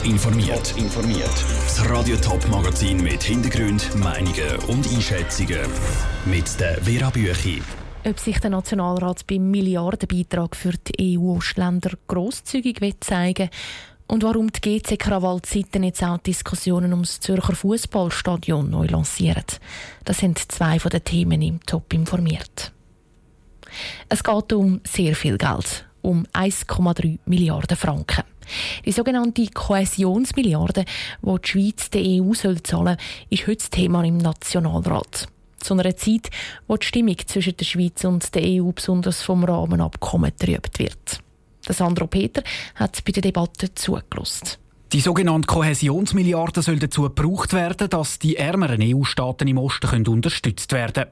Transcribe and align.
Top 0.00 0.08
informiert. 0.08 0.74
informiert. 0.78 1.44
Das 1.64 1.90
Radio 1.90 2.16
Top 2.16 2.48
Magazin 2.48 3.02
mit 3.02 3.22
Hintergrund, 3.22 3.94
Meinungen 3.96 4.56
und 4.68 4.86
Einschätzungen 4.94 5.60
mit 6.24 6.58
der 6.58 6.82
Vera 6.82 7.10
Büchi. 7.10 7.62
Ob 8.06 8.18
sich 8.18 8.38
der 8.38 8.50
Nationalrat 8.50 9.26
beim 9.26 9.50
Milliardenbeitrag 9.50 10.56
für 10.56 10.72
die 10.72 11.18
EU-Ostländer 11.18 11.90
grosszügig 12.08 12.80
zeigen 13.00 13.50
will 13.50 13.58
und 14.06 14.22
warum 14.22 14.50
die 14.50 14.60
GC 14.60 14.98
Krawall-Zeiten 14.98 15.82
jetzt 15.82 16.02
auch 16.02 16.18
Diskussionen 16.18 16.92
ums 16.92 17.20
Zürcher 17.20 17.54
Fußballstadion 17.54 18.70
neu 18.70 18.86
lancieren. 18.86 19.44
Das 20.04 20.18
sind 20.18 20.50
zwei 20.50 20.78
von 20.78 20.90
den 20.90 21.04
Themen 21.04 21.42
im 21.42 21.60
Top 21.66 21.92
informiert. 21.92 22.72
Es 24.08 24.24
geht 24.24 24.52
um 24.52 24.80
sehr 24.84 25.14
viel 25.14 25.36
Geld, 25.36 25.89
um 26.02 26.26
1,3 26.32 27.18
Milliarden 27.26 27.76
Franken. 27.76 28.24
Die 28.84 28.92
sogenannte 28.92 29.46
Kohäsionsmilliarde, 29.46 30.84
die 31.22 31.40
die 31.40 31.48
Schweiz 31.48 31.90
der 31.90 32.02
EU 32.02 32.34
soll 32.34 32.62
zahlen 32.62 32.96
soll, 32.98 33.28
ist 33.30 33.46
heute 33.46 33.56
das 33.56 33.70
Thema 33.70 34.04
im 34.04 34.18
Nationalrat. 34.18 35.28
Zu 35.58 35.74
einer 35.74 35.96
Zeit, 35.96 36.30
wo 36.66 36.76
die 36.76 36.86
Stimmung 36.86 37.16
zwischen 37.26 37.56
der 37.56 37.64
Schweiz 37.64 38.02
und 38.04 38.34
der 38.34 38.42
EU 38.44 38.72
besonders 38.72 39.22
vom 39.22 39.44
Rahmenabkommen 39.44 40.32
trübt 40.36 40.78
wird. 40.78 41.20
Sandro 41.68 42.06
Peter 42.06 42.42
hat 42.74 43.04
bei 43.04 43.12
der 43.12 43.22
Debatte 43.22 43.74
zugelassen. 43.74 44.56
Die 44.92 45.00
sogenannte 45.00 45.46
Kohäsionsmilliarde 45.46 46.62
soll 46.62 46.80
dazu 46.80 47.02
gebraucht 47.02 47.52
werden, 47.52 47.88
dass 47.88 48.18
die 48.18 48.36
ärmeren 48.36 48.80
EU-Staaten 48.82 49.46
im 49.46 49.58
Osten 49.58 49.88
können 49.88 50.08
unterstützt 50.08 50.72
werden 50.72 51.04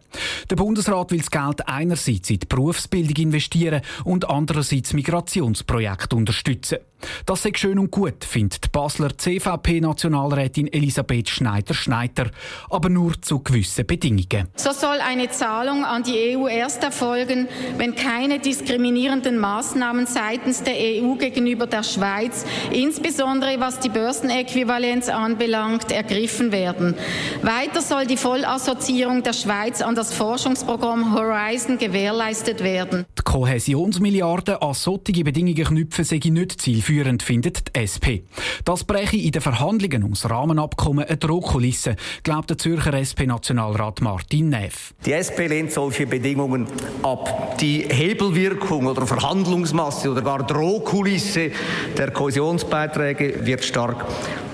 Der 0.50 0.56
Bundesrat 0.56 1.12
will 1.12 1.18
das 1.18 1.30
Geld 1.30 1.68
einerseits 1.68 2.28
in 2.28 2.40
die 2.40 2.46
Berufsbildung 2.46 3.14
investieren 3.26 3.82
und 4.02 4.28
andererseits 4.28 4.94
Migrationsprojekte 4.94 6.16
unterstützen. 6.16 6.78
Das 7.26 7.44
ist 7.44 7.58
schön 7.58 7.78
und 7.78 7.90
gut, 7.90 8.24
findet 8.24 8.64
die 8.64 8.68
Basler 8.70 9.16
CVP-Nationalrätin 9.16 10.72
Elisabeth 10.72 11.28
Schneider-Schneider, 11.28 12.30
aber 12.70 12.88
nur 12.88 13.20
zu 13.20 13.40
gewissen 13.40 13.86
Bedingungen. 13.86 14.48
So 14.56 14.72
soll 14.72 14.98
eine 15.00 15.30
Zahlung 15.30 15.84
an 15.84 16.02
die 16.02 16.36
EU 16.36 16.48
erst 16.48 16.82
erfolgen, 16.82 17.48
wenn 17.76 17.94
keine 17.94 18.38
diskriminierenden 18.38 19.38
Maßnahmen 19.38 20.06
seitens 20.06 20.62
der 20.62 20.74
EU 20.74 21.14
gegenüber 21.14 21.66
der 21.66 21.82
Schweiz, 21.82 22.44
insbesondere 22.72 23.60
was 23.60 23.78
die 23.80 23.88
Börsenäquivalenz 23.88 25.08
anbelangt, 25.08 25.92
ergriffen 25.92 26.52
werden. 26.52 26.94
Weiter 27.42 27.80
soll 27.80 28.06
die 28.06 28.16
Vollassoziierung 28.16 29.22
der 29.22 29.32
Schweiz 29.32 29.82
an 29.82 29.94
das 29.94 30.12
Forschungsprogramm 30.14 31.14
Horizon 31.14 31.78
gewährleistet 31.78 32.62
werden. 32.62 33.06
Die 33.18 33.22
Kohäsionsmilliarden 33.22 34.56
an 34.56 34.74
solche 34.74 35.24
Bedingungen 35.24 35.64
knüpfen 35.64 36.04
sei 36.04 36.20
nicht 36.24 36.60
zielführend 36.60 36.87
zielführend 36.88 37.22
findet 37.22 37.68
die 37.68 37.80
SP. 37.84 38.24
Das 38.64 38.84
breche 38.84 39.16
in 39.16 39.30
den 39.30 39.42
Verhandlungen 39.42 40.02
ums 40.04 40.28
Rahmenabkommen 40.28 41.04
eine 41.04 41.18
Drohkulisse, 41.18 41.96
glaubt 42.22 42.48
der 42.50 42.58
Zürcher 42.58 42.94
SP-Nationalrat 42.94 44.00
Martin 44.00 44.48
Neff. 44.48 44.94
Die 45.04 45.12
SP 45.12 45.48
lehnt 45.48 45.72
solche 45.72 46.06
Bedingungen 46.06 46.66
ab. 47.02 47.58
Die 47.60 47.82
Hebelwirkung 47.82 48.86
oder 48.86 49.06
Verhandlungsmasse 49.06 50.10
oder 50.10 50.22
gar 50.22 50.46
Drohkulisse 50.46 51.50
der 51.96 52.10
Kohäsionsbeiträge 52.10 53.44
wird 53.44 53.64
stark 53.64 54.06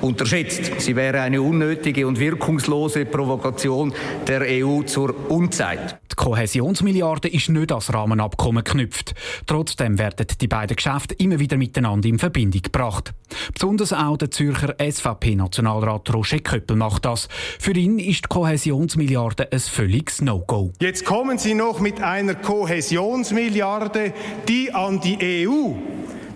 unterschätzt. 0.04 0.80
Sie 0.80 0.94
wäre 0.94 1.20
eine 1.20 1.40
unnötige 1.42 2.06
und 2.06 2.20
wirkungslose 2.20 3.06
Provokation 3.06 3.92
der 4.26 4.42
EU 4.42 4.82
zur 4.82 5.30
Unzeit. 5.30 5.98
Die 6.12 6.16
Kohäsionsmilliarde 6.16 7.28
ist 7.28 7.48
nicht 7.48 7.72
als 7.72 7.92
Rahmenabkommen 7.92 8.62
geknüpft. 8.62 9.14
Trotzdem 9.46 9.98
werden 9.98 10.26
die 10.40 10.46
beiden 10.46 10.76
Geschäfte 10.76 11.14
immer 11.14 11.40
wieder 11.40 11.56
miteinander 11.56 12.08
in 12.08 12.18
Verbindung 12.20 12.62
gebracht. 12.62 13.12
Besonders 13.52 13.92
auch 13.92 14.16
der 14.16 14.30
Zürcher 14.30 14.76
SVP-Nationalrat 14.78 16.14
Roger 16.14 16.38
Köppel 16.38 16.76
macht 16.76 17.04
das. 17.04 17.28
Für 17.58 17.72
ihn 17.72 17.98
ist 17.98 18.24
die 18.24 18.28
Kohäsionsmilliarde 18.28 19.48
ein 19.50 19.58
völliges 19.58 20.20
No-Go. 20.20 20.72
Jetzt 20.80 21.04
kommen 21.04 21.38
Sie 21.38 21.54
noch 21.54 21.80
mit 21.80 22.00
einer 22.00 22.34
Kohäsionsmilliarde, 22.36 24.12
die 24.46 24.72
an 24.72 25.00
die 25.00 25.48
EU, 25.48 25.72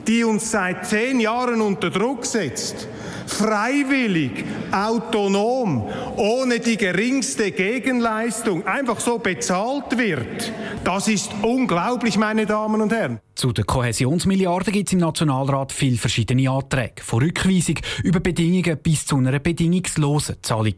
die 0.08 0.24
uns 0.24 0.50
seit 0.50 0.86
zehn 0.86 1.20
Jahren 1.20 1.60
unter 1.60 1.90
Druck 1.90 2.26
setzt 2.26 2.88
freiwillig, 3.28 4.44
autonom, 4.72 5.88
ohne 6.16 6.60
die 6.60 6.76
geringste 6.76 7.52
Gegenleistung 7.52 8.66
einfach 8.66 9.00
so 9.00 9.18
bezahlt 9.18 9.96
wird. 9.96 10.52
Das 10.84 11.08
ist 11.08 11.30
unglaublich, 11.42 12.16
meine 12.16 12.46
Damen 12.46 12.80
und 12.80 12.92
Herren. 12.92 13.20
Zu 13.34 13.52
den 13.52 13.66
Kohäsionsmilliarden 13.66 14.72
gibt 14.72 14.88
es 14.88 14.94
im 14.94 14.98
Nationalrat 14.98 15.70
viele 15.72 15.96
verschiedene 15.96 16.50
Anträge, 16.50 17.02
von 17.02 17.22
Rückweisung 17.22 17.76
über 18.02 18.18
Bedingungen 18.18 18.78
bis 18.82 19.06
zu 19.06 19.16
einer 19.16 19.38
bedingungslosen 19.38 20.36
Zahlung. 20.42 20.74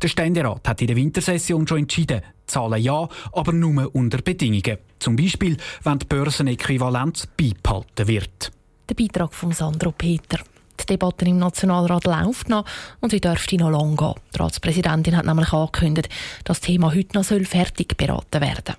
Der 0.00 0.08
Ständerat 0.08 0.66
hat 0.66 0.80
in 0.80 0.86
der 0.86 0.96
Wintersession 0.96 1.66
schon 1.66 1.80
entschieden, 1.80 2.22
zahlen 2.46 2.82
ja, 2.82 3.08
aber 3.32 3.52
nur 3.52 3.94
unter 3.94 4.22
Bedingungen. 4.22 4.78
Zum 4.98 5.16
Beispiel, 5.16 5.56
wenn 5.84 5.98
die 5.98 6.06
Börsenäquivalenz 6.06 7.26
beibehalten 7.36 8.08
wird. 8.08 8.52
Der 8.88 8.94
Beitrag 8.94 9.34
von 9.34 9.52
Sandro 9.52 9.92
Peter. 9.92 10.38
Die 10.80 10.86
Debatte 10.86 11.24
im 11.24 11.38
Nationalrat 11.38 12.04
läuft 12.04 12.48
noch 12.48 12.64
und 13.00 13.10
sie 13.10 13.20
dürfte 13.20 13.56
noch 13.56 13.70
lange 13.70 13.96
gehen. 13.96 14.14
Die 14.34 14.38
Ratspräsidentin 14.38 15.16
hat 15.16 15.26
nämlich 15.26 15.52
angekündigt, 15.52 16.08
dass 16.44 16.60
das 16.60 16.66
Thema 16.66 16.94
heute 16.94 17.18
noch 17.18 17.24
fertig 17.24 17.96
beraten 17.96 18.40
werden 18.40 18.76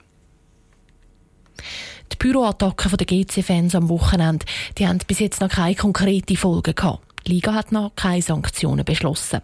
Die 2.11 2.17
Büroattacken 2.17 2.97
der 2.97 3.05
GC-Fans 3.05 3.75
am 3.75 3.89
Wochenende 3.89 4.45
die 4.77 4.87
haben 4.87 4.99
bis 5.07 5.19
jetzt 5.19 5.41
noch 5.41 5.49
keine 5.49 5.75
konkrete 5.75 6.35
Folgen 6.35 6.75
gehabt. 6.75 7.03
Die 7.27 7.33
Liga 7.33 7.53
hat 7.53 7.71
noch 7.71 7.95
keine 7.95 8.21
Sanktionen 8.21 8.85
beschlossen. 8.85 9.41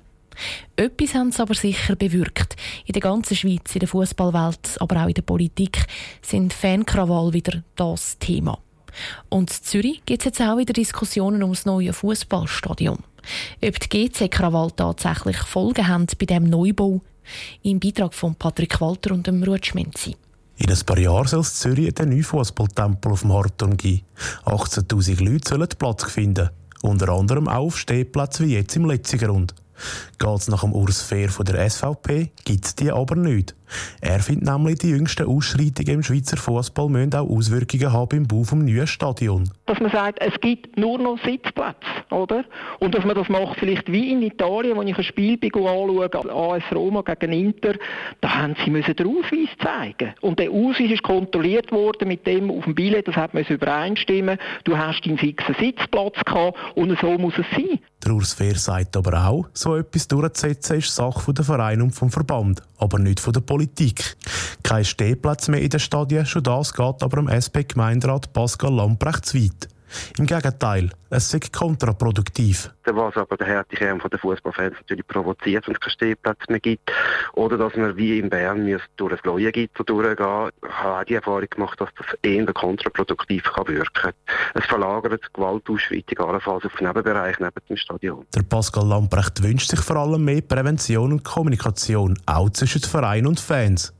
Etwas 0.75 1.13
haben 1.13 1.31
sie 1.31 1.41
aber 1.41 1.53
sicher 1.53 1.95
bewirkt. 1.95 2.55
In 2.85 2.93
der 2.93 3.01
ganzen 3.01 3.35
Schweiz, 3.35 3.73
in 3.73 3.79
der 3.79 3.87
Fußballwelt, 3.87 4.77
aber 4.79 5.03
auch 5.03 5.07
in 5.07 5.13
der 5.13 5.21
Politik 5.21 5.85
sind 6.21 6.53
Fankrawall 6.53 7.33
wieder 7.33 7.63
das 7.75 8.17
Thema. 8.19 8.57
Und 9.29 9.51
in 9.51 9.63
Zürich 9.63 10.01
gibt 10.05 10.21
es 10.21 10.25
jetzt 10.25 10.41
auch 10.41 10.57
wieder 10.57 10.73
Diskussionen 10.73 11.43
ums 11.43 11.65
neue 11.65 11.93
Fußballstadion. 11.93 12.99
Ob 13.63 13.79
die 13.79 14.09
GC 14.09 14.29
Krawall 14.29 14.71
tatsächlich 14.71 15.37
Folgen 15.37 15.87
haben 15.87 16.07
bei 16.19 16.25
diesem 16.25 16.45
Neubau, 16.45 17.01
im 17.63 17.79
Beitrag 17.79 18.13
von 18.13 18.35
Patrick 18.35 18.79
Walter 18.79 19.13
und 19.13 19.25
dem 19.25 19.43
Ruud 19.43 19.65
Schmenzi. 19.65 20.15
In 20.57 20.71
ein 20.71 20.79
paar 20.85 20.97
Jahren 20.97 21.27
soll 21.27 21.41
es 21.41 21.55
Zürich 21.55 21.93
den 21.93 22.09
neuen 22.09 22.23
Fußballtempel 22.23 23.11
auf 23.11 23.21
dem 23.21 23.33
Hartturm 23.33 23.75
geben. 23.75 24.03
18.000 24.45 25.23
Leute 25.23 25.49
sollen 25.49 25.67
Platz 25.77 26.03
finden. 26.05 26.49
Unter 26.81 27.09
anderem 27.09 27.47
auch 27.47 27.65
auf 27.65 27.77
Stehplätzen 27.77 28.47
wie 28.47 28.53
jetzt 28.53 28.75
im 28.75 28.85
Letzigrund. 28.85 29.55
Geht 30.17 30.39
es 30.39 30.47
nach 30.47 30.61
dem 30.61 30.71
Urs 30.71 31.01
Fehr 31.01 31.29
von 31.29 31.45
der 31.45 31.69
SVP, 31.69 32.31
gibt 32.45 32.65
es 32.65 32.75
die 32.75 32.91
aber 32.91 33.15
nicht. 33.15 33.55
Er 34.01 34.19
findet 34.19 34.49
nämlich, 34.49 34.79
die 34.79 34.89
jüngsten 34.89 35.27
Ausschreitungen 35.27 35.95
im 35.95 36.03
Schweizer 36.03 36.37
Fußball 36.37 36.89
müssen 36.89 37.15
auch 37.15 37.29
Auswirkungen 37.29 37.91
haben 37.91 38.17
im 38.17 38.27
Bau 38.27 38.41
des 38.41 38.53
neuen 38.53 38.87
Stadions. 38.87 39.51
Dass 39.65 39.79
man 39.79 39.91
sagt, 39.91 40.19
es 40.21 40.39
gibt 40.41 40.77
nur 40.77 40.97
noch 40.99 41.17
Sitzplätze, 41.23 41.87
oder? 42.11 42.45
Und 42.79 42.93
dass 42.95 43.05
man 43.05 43.15
das 43.15 43.29
macht 43.29 43.59
vielleicht 43.59 43.91
wie 43.91 44.11
in 44.11 44.21
Italien, 44.21 44.77
wo 44.77 44.81
ich 44.81 44.97
ein 44.97 45.03
Spiel 45.03 45.39
anschaue, 45.43 46.09
AS 46.13 46.63
Roma 46.73 47.01
gegen 47.01 47.33
Inter, 47.33 47.73
da 48.21 48.35
haben 48.35 48.55
sie 48.63 48.71
müssen 48.71 48.95
den 48.95 49.07
Ausweis 49.07 49.49
zeigen. 49.61 50.13
Und 50.21 50.39
der 50.39 50.51
Ausweis 50.51 50.91
ist 50.91 51.03
kontrolliert 51.03 51.71
worden 51.71 52.07
mit 52.07 52.25
dem 52.27 52.51
auf 52.51 52.63
dem 52.63 52.75
Billett, 52.75 53.07
das 53.07 53.15
hat 53.15 53.33
man 53.33 53.43
übereinstimmen. 53.43 54.37
Du 54.63 54.77
hast 54.77 55.05
deinen 55.05 55.17
fixen 55.17 55.55
Sitzplatz 55.59 56.15
gehabt 56.25 56.57
und 56.75 56.97
so 56.99 57.17
muss 57.17 57.33
es 57.37 57.45
sein. 57.51 57.79
Der 58.03 58.13
Urs 58.13 58.33
Fehr 58.33 58.55
sagt 58.55 58.97
aber 58.97 59.27
auch, 59.27 59.47
so 59.53 59.75
etwas 59.75 60.07
durchzusetzen 60.07 60.77
ist 60.77 60.93
Sache 60.93 61.33
der 61.33 61.43
Verein 61.43 61.81
und 61.81 61.91
vom 61.91 62.11
Verband, 62.11 62.61
aber 62.77 62.99
nicht 62.99 63.19
von 63.19 63.33
der 63.33 63.41
Politik. 63.41 64.17
Kein 64.63 64.85
Stehplatz 64.85 65.47
mehr 65.47 65.61
in 65.61 65.69
den 65.69 65.79
Stadien, 65.79 66.25
schon 66.25 66.43
das 66.43 66.73
geht 66.73 67.03
aber 67.03 67.17
dem 67.17 67.27
SP-Gemeinderat 67.27 68.33
Pascal 68.33 68.73
Lamprecht 68.73 69.25
zu 69.25 69.37
weit. 69.37 69.69
Im 70.17 70.25
Gegenteil, 70.25 70.89
es 71.09 71.33
ist 71.33 71.53
kontraproduktiv. 71.53 72.71
Was 72.85 73.17
aber 73.17 73.37
der 73.37 73.47
harte 73.47 73.75
Kern 73.75 74.01
der 74.11 74.19
Fußballfans 74.19 74.75
natürlich 74.77 75.07
provoziert, 75.07 75.67
wenn 75.67 75.75
es 75.75 75.79
keinen 75.79 75.91
Stehplatz 75.91 76.39
mehr 76.49 76.59
gibt. 76.59 76.91
Oder 77.33 77.57
dass 77.57 77.75
man 77.75 77.95
wie 77.97 78.19
in 78.19 78.29
Bern 78.29 78.79
durch 78.97 79.13
ein 79.13 79.19
Leuengitter 79.23 79.83
durchgehen 79.83 80.49
Ich 80.63 80.69
habe 80.69 80.99
auch 80.99 81.03
die 81.03 81.15
Erfahrung 81.15 81.49
gemacht, 81.49 81.79
dass 81.79 81.89
das 81.97 82.07
eher 82.21 82.45
kontraproduktiv 82.53 83.43
kann 83.43 83.67
wirken 83.67 83.93
kann. 83.93 84.13
Es 84.53 84.65
verlagert 84.65 85.33
Gewaltausschreitungen 85.33 86.29
allenfalls 86.29 86.65
auf 86.65 86.79
Nebenbereich 86.79 87.39
neben 87.39 87.53
dem 87.69 87.77
Stadion. 87.77 88.25
Der 88.33 88.43
Pascal 88.43 88.87
Lamprecht 88.87 89.41
wünscht 89.41 89.69
sich 89.69 89.79
vor 89.79 89.97
allem 89.97 90.25
mehr 90.25 90.41
Prävention 90.41 91.13
und 91.13 91.23
Kommunikation, 91.23 92.17
auch 92.25 92.49
zwischen 92.49 92.81
Verein 92.81 93.25
und 93.25 93.39
Fans. 93.39 93.94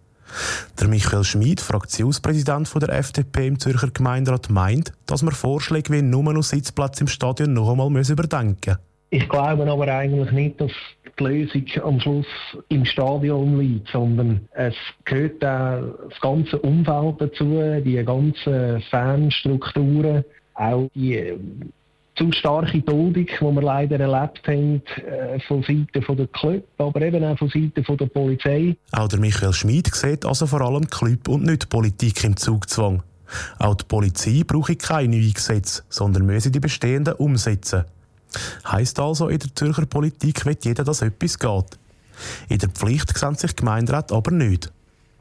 Der 0.79 0.87
Michael 0.87 1.23
Schmid, 1.23 1.61
Fraktionspräsident 1.61 2.69
der 2.81 2.89
FDP 2.89 3.47
im 3.47 3.59
Zürcher 3.59 3.89
Gemeinderat, 3.91 4.49
meint, 4.49 4.91
dass 5.05 5.21
man 5.23 5.33
Vorschläge 5.33 5.93
wie 5.93 6.01
nur 6.01 6.23
noch 6.33 6.43
Sitzplatz 6.43 6.99
im 7.01 7.07
Stadion 7.07 7.53
noch 7.53 7.71
einmal 7.71 7.87
überdenken 7.87 8.71
müssen. 8.71 8.79
Ich 9.11 9.29
glaube 9.29 9.69
aber 9.69 9.87
eigentlich 9.87 10.31
nicht, 10.31 10.59
dass 10.59 10.71
die 11.17 11.23
Lösung 11.23 11.65
am 11.83 11.99
Schluss 11.99 12.25
im 12.69 12.83
Stadion 12.85 13.59
liegt, 13.59 13.87
sondern 13.89 14.41
es 14.51 14.75
gehört 15.05 15.45
auch 15.45 16.09
das 16.09 16.19
ganze 16.19 16.59
Umfeld 16.59 17.21
dazu, 17.21 17.61
die 17.85 18.03
ganzen 18.03 18.81
Fanstrukturen, 18.89 20.25
auch 20.55 20.89
die 20.95 21.33
zu 22.15 22.31
starke 22.31 22.81
Duldung, 22.81 23.25
die 23.25 23.41
wir 23.41 23.61
leider 23.61 23.99
erlebt 23.99 24.47
haben, 24.47 24.81
äh, 25.05 25.39
von 25.47 25.61
Seiten 25.63 25.87
der 25.93 26.27
Club, 26.27 26.63
aber 26.77 27.01
eben 27.01 27.23
auch 27.23 27.37
von 27.37 27.49
Seiten 27.49 27.73
der 27.75 28.05
Polizei. 28.05 28.77
Auch 28.91 29.07
der 29.07 29.19
Michael 29.19 29.53
Schmid 29.53 29.93
sieht 29.93 30.25
also 30.25 30.47
vor 30.47 30.61
allem 30.61 30.87
Club 30.87 31.27
und 31.27 31.43
nicht 31.43 31.69
Politik 31.69 32.23
im 32.23 32.37
Zugzwang. 32.37 33.03
Auch 33.59 33.75
die 33.75 33.85
Polizei 33.85 34.43
brauche 34.45 34.75
keine 34.75 35.17
neuen 35.17 35.33
Gesetze, 35.33 35.83
sondern 35.89 36.25
müsse 36.25 36.51
die 36.51 36.59
bestehenden 36.59 37.15
umsetzen. 37.15 37.85
Heißt 38.67 38.99
also, 38.99 39.29
in 39.29 39.39
der 39.39 39.55
Zürcher 39.55 39.85
Politik 39.85 40.45
wird 40.45 40.65
jeder, 40.65 40.83
dass 40.83 41.01
etwas 41.01 41.39
geht. 41.39 41.79
In 42.49 42.59
der 42.59 42.69
Pflicht 42.69 43.17
sehen 43.17 43.35
sich 43.35 43.55
Gemeinderat 43.55 44.11
aber 44.11 44.31
nicht. 44.31 44.71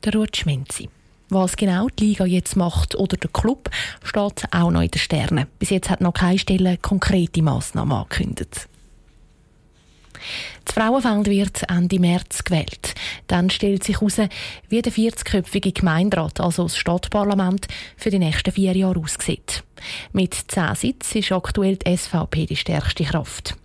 Der 0.05 0.15
Ruth 0.15 0.37
Schmenzi. 0.37 0.89
Was 1.31 1.57
genau 1.57 1.89
die 1.89 2.07
Liga 2.07 2.27
jetzt 2.27 2.55
macht 2.55 2.95
oder 2.95 3.17
der 3.17 3.31
Club, 3.31 3.71
steht 4.03 4.45
auch 4.53 4.71
noch 4.71 4.83
in 4.83 4.91
den 4.91 4.99
Sternen. 4.99 5.47
Bis 5.59 5.71
jetzt 5.71 5.91
hat 5.91 6.01
noch 6.01 6.13
keine 6.13 6.39
Stelle 6.39 6.77
konkrete 6.77 7.43
Massnahmen 7.43 7.93
angekündigt. 7.93 8.69
Das 10.65 10.75
Frauenfeld 10.75 11.27
wird 11.27 11.71
Ende 11.71 11.99
März 11.99 12.45
gewählt. 12.45 12.95
Dann 13.27 13.51
stellt 13.51 13.85
sich 13.85 14.01
heraus, 14.01 14.19
wie 14.69 14.83
der 14.83 14.93
40-köpfige 14.93 15.73
Gemeinderat, 15.73 16.41
also 16.41 16.65
das 16.65 16.77
Stadtparlament, 16.77 17.69
für 17.97 18.11
die 18.11 18.19
nächsten 18.19 18.53
vier 18.53 18.77
Jahre 18.77 19.01
aussieht. 19.01 19.63
Mit 20.13 20.35
zehn 20.49 20.75
Sitzen 20.75 21.19
ist 21.19 21.33
aktuell 21.33 21.77
die 21.77 21.97
SVP 21.97 22.47
die 22.47 22.57
stärkste 22.57 23.05
Kraft. 23.05 23.57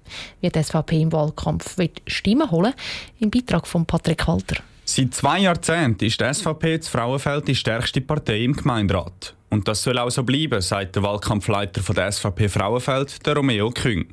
Wie 0.42 0.50
die 0.50 0.62
SVP 0.62 1.02
im 1.02 1.12
Wahlkampf 1.12 1.78
wird 1.78 2.02
Stimmen 2.08 2.52
holen, 2.52 2.74
im 3.20 3.30
Beitrag 3.30 3.68
von 3.68 3.86
Patrick 3.86 4.28
Walter. 4.28 4.58
Seit 4.92 5.14
zwei 5.14 5.42
Jahrzehnten 5.42 6.06
ist 6.06 6.20
die 6.20 6.34
SVP 6.34 6.80
das 6.80 6.88
Frauenfeld 6.88 7.48
die 7.48 7.54
stärkste 7.54 8.02
Partei 8.02 8.44
im 8.44 8.54
Gemeinderat. 8.54 9.36
Und 9.52 9.68
das 9.68 9.84
soll 9.84 10.00
auch 10.00 10.10
so 10.10 10.24
bleiben, 10.24 10.60
sagt 10.62 10.96
der 10.96 11.04
Wahlkampfleiter 11.04 11.84
von 11.84 11.94
der 11.94 12.12
SVP 12.12 12.50
Frauenfeld, 12.50 13.24
der 13.24 13.36
Romeo 13.36 13.70
Küng. 13.70 14.08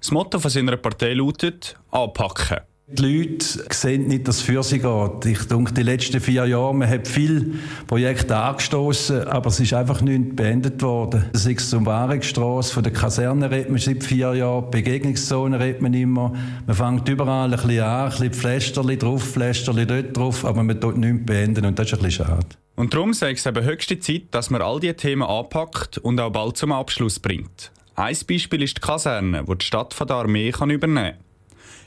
Das 0.00 0.10
Motto 0.10 0.38
von 0.38 0.50
seiner 0.50 0.78
Partei 0.78 1.12
lautet 1.12 1.76
«Anpacken». 1.90 2.60
Die 2.90 3.02
Leute 3.02 3.44
sehen 3.70 4.06
nicht, 4.06 4.26
dass 4.26 4.36
es 4.36 4.42
für 4.42 4.62
sie 4.62 4.78
geht. 4.78 5.26
Ich 5.26 5.46
denke, 5.46 5.74
die 5.74 5.82
letzten 5.82 6.22
vier 6.22 6.46
Jahre, 6.46 6.74
man 6.74 6.88
hat 6.88 7.06
viele 7.06 7.44
Projekte 7.86 8.34
angestoßen, 8.34 9.24
aber 9.28 9.50
es 9.50 9.60
ist 9.60 9.74
einfach 9.74 10.00
nicht 10.00 10.34
beendet 10.34 10.80
worden. 10.80 11.26
Das 11.34 11.44
ist 11.44 11.68
zum 11.68 11.84
Warenstrasse, 11.84 12.72
von 12.72 12.82
der 12.82 12.94
Kaserne 12.94 13.50
redet 13.50 13.68
man 13.68 13.78
seit 13.78 14.02
vier 14.02 14.32
Jahren, 14.32 14.70
Begegnungszone 14.70 15.60
redet 15.60 15.82
man 15.82 15.92
immer. 15.92 16.32
Man 16.66 16.74
fängt 16.74 17.06
überall 17.10 17.52
ein 17.52 17.60
bisschen 17.60 17.82
an, 17.82 18.04
ein 18.04 18.10
bisschen 18.10 18.32
Pflästerli 18.32 18.96
drauf, 18.96 19.22
Pflästerli 19.22 19.86
dort 19.86 20.16
drauf, 20.16 20.46
aber 20.46 20.62
man 20.62 20.80
tut 20.80 20.96
nichts 20.96 21.26
beenden 21.26 21.66
und 21.66 21.78
das 21.78 21.88
ist 21.88 21.98
ein 21.98 22.04
bisschen 22.04 22.24
schade. 22.24 22.46
Und 22.74 22.94
darum 22.94 23.10
ich 23.10 23.20
es 23.20 23.44
eben 23.44 23.64
höchste 23.64 24.00
Zeit, 24.00 24.22
dass 24.30 24.48
man 24.48 24.62
all 24.62 24.80
diese 24.80 24.96
Themen 24.96 25.24
anpackt 25.24 25.98
und 25.98 26.18
auch 26.18 26.30
bald 26.30 26.56
zum 26.56 26.72
Abschluss 26.72 27.18
bringt. 27.18 27.70
Ein 27.96 28.16
Beispiel 28.26 28.62
ist 28.62 28.78
die 28.78 28.80
Kaserne, 28.80 29.44
die 29.44 29.58
die 29.58 29.66
Stadt 29.66 29.92
von 29.92 30.06
der 30.06 30.16
Armee 30.16 30.52
kann 30.52 30.70
übernehmen 30.70 31.16
kann. 31.18 31.27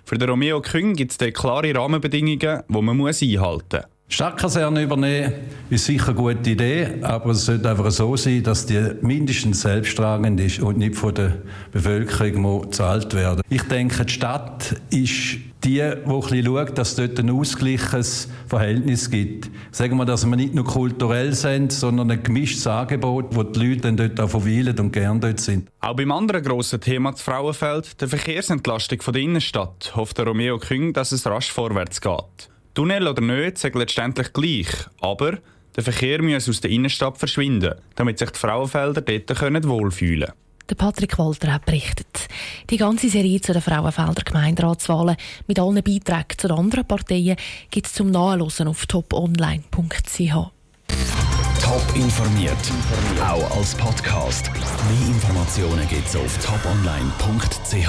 Für 0.04 0.18
den 0.18 0.30
Romeo 0.30 0.62
Küng 0.62 0.96
gibt 0.96 1.12
es 1.12 1.18
klare 1.32 1.74
Rahmenbedingungen, 1.74 2.64
die 2.68 2.82
man 2.82 3.00
einhalten 3.02 3.78
muss. 3.78 3.86
Stadtkaserne 4.12 4.84
übernehmen 4.84 5.32
ist 5.70 5.86
sicher 5.86 6.10
eine 6.10 6.16
gute 6.16 6.50
Idee, 6.50 6.96
aber 7.02 7.30
es 7.30 7.46
sollte 7.46 7.70
einfach 7.70 7.90
so 7.92 8.18
sein, 8.18 8.44
dass 8.44 8.66
die 8.66 8.92
mindestens 9.00 9.62
selbsttragend 9.62 10.38
ist 10.42 10.60
und 10.60 10.78
nicht 10.78 10.96
von 10.96 11.16
der 11.16 11.38
Bevölkerung 11.72 12.64
gezahlt 12.64 13.14
werden. 13.14 13.42
Ich 13.50 13.64
denke, 13.64 14.04
die 14.04 14.12
Stadt 14.12 14.76
ist 14.90 15.38
die, 15.64 15.82
die 16.04 16.44
schaut, 16.44 16.78
dass 16.78 16.90
es 16.90 16.96
dort 16.96 17.20
ein 17.20 17.30
ausgleiches 17.30 18.28
Verhältnis 18.48 19.10
gibt. 19.10 19.50
Sagen 19.72 19.96
wir, 19.96 20.04
dass 20.04 20.26
wir 20.26 20.36
nicht 20.36 20.56
nur 20.56 20.66
kulturell 20.66 21.32
sind, 21.34 21.72
sondern 21.72 22.12
ein 22.12 22.22
gemischtes 22.22 22.68
Angebot, 22.68 23.34
wo 23.34 23.44
die 23.44 23.66
Leute 23.66 23.82
dann 23.82 23.96
dort 23.96 24.20
auch 24.20 24.30
verweilen 24.30 24.78
und 24.78 24.92
gern 24.92 25.22
dort 25.22 25.40
sind. 25.40 25.70
Auch 25.80 25.96
beim 25.96 26.12
anderen 26.12 26.44
grossen 26.44 26.82
Thema 26.82 27.12
des 27.14 27.22
Frauenfeld, 27.22 28.02
der 28.02 28.10
Verkehrsentlastung 28.10 29.00
der 29.08 29.22
Innenstadt, 29.22 29.94
hofft 29.96 30.18
der 30.18 30.26
Romeo 30.26 30.58
Küng, 30.58 30.92
dass 30.92 31.14
es 31.14 31.26
rasch 31.26 31.50
vorwärts 31.50 32.02
geht. 32.02 32.51
Tunnel 32.74 33.08
oder 33.08 33.22
nicht, 33.22 33.58
sagt 33.58 33.76
letztendlich 33.76 34.34
gleich. 34.34 34.68
Aber 35.00 35.38
der 35.76 35.84
Verkehr 35.84 36.22
muss 36.22 36.50
aus 36.50 36.62
der 36.62 36.72
Innenstadt 36.72 37.18
verschwinden, 37.18 37.76
damit 37.96 38.20
sich 38.20 38.30
die 38.30 38.40
Frauenfelder 38.40 39.02
dort 39.02 39.68
wohlfühlen 39.68 40.28
können. 40.28 40.38
Der 40.70 40.76
Patrick 40.76 41.18
Walter 41.18 41.54
hat 41.54 41.66
berichtet. 41.66 42.30
Die 42.70 42.78
ganze 42.78 43.10
Serie 43.10 43.42
zu 43.42 43.52
den 43.52 43.62
Frauenfelder 43.62 44.24
Gemeinderatswahlen 44.24 45.18
mit 45.48 45.60
allen 45.60 45.84
Beiträgen 45.84 46.38
zu 46.38 46.48
den 46.48 46.58
anderen 46.58 46.86
Parteien 46.88 47.36
gibt 47.70 47.88
es 47.88 47.94
zum 47.94 48.10
Nachlesen 48.12 48.70
auf 48.70 48.86
toponline.ch. 48.86 50.34
Top 51.62 51.96
informiert, 51.96 52.72
auch 53.22 53.58
als 53.58 53.76
Podcast. 53.76 54.50
Mehr 54.54 55.08
Informationen 55.10 55.88
gibt 55.90 56.08
es 56.08 56.16
auf 56.16 56.38
toponline.ch. 56.38 57.88